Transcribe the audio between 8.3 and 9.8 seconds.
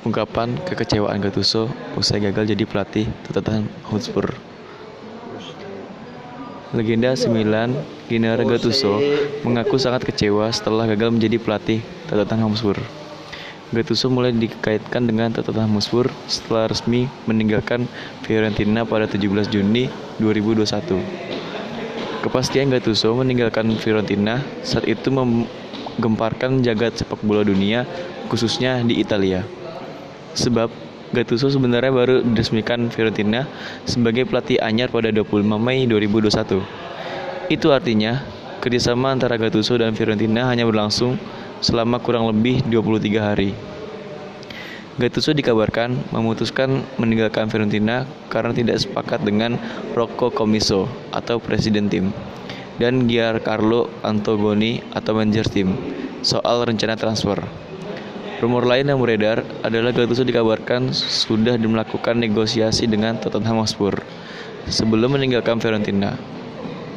Gattuso, mengaku